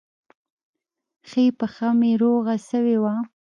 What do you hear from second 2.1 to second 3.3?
روغه سوې وه.